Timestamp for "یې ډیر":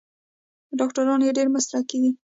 1.25-1.47